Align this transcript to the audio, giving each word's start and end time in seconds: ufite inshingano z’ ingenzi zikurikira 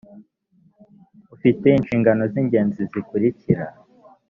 ufite 1.35 1.65
inshingano 1.71 2.23
z’ 2.31 2.33
ingenzi 2.41 2.81
zikurikira 2.91 3.63